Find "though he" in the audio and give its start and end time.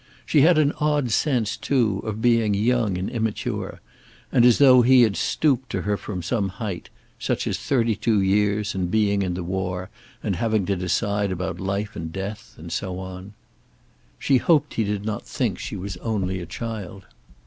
4.57-5.03